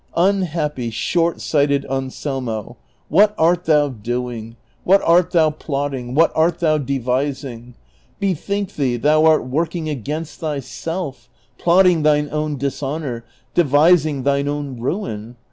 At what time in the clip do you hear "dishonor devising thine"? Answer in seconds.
12.57-14.47